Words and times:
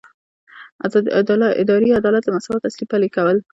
اداري 1.61 1.87
عدالت 1.99 2.23
د 2.25 2.29
مساوات 2.35 2.61
اصل 2.65 2.83
پلي 2.91 3.09
کوي. 3.15 3.37